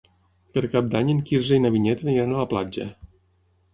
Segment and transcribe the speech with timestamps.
[0.57, 2.89] Per Cap d'Any en Quirze i na Vinyet aniran a la platja.